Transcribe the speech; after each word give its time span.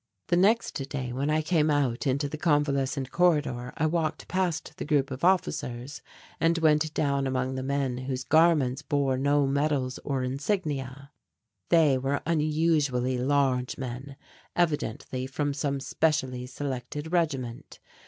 The 0.29 0.35
next 0.35 0.89
day 0.89 1.13
when 1.13 1.29
I 1.29 1.43
came 1.43 1.69
out 1.69 2.07
into 2.07 2.27
the 2.27 2.35
convalescent 2.35 3.11
corridor 3.11 3.71
I 3.77 3.85
walked 3.85 4.27
past 4.27 4.77
the 4.77 4.83
group 4.83 5.11
of 5.11 5.23
officers 5.23 6.01
and 6.39 6.57
went 6.57 6.91
down 6.95 7.27
among 7.27 7.53
the 7.53 7.61
men 7.61 7.99
whose 7.99 8.23
garments 8.23 8.81
bore 8.81 9.15
no 9.15 9.45
medals 9.45 9.99
or 10.03 10.23
insignia. 10.23 11.11
They 11.69 11.99
were 11.99 12.23
unusually 12.25 13.19
large 13.19 13.77
men, 13.77 14.15
evidently 14.55 15.27
from 15.27 15.53
some 15.53 15.79
specially 15.79 16.47
selected 16.47 17.11
regiment. 17.11 17.79